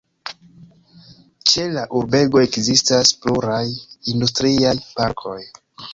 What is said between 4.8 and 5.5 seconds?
parkoj.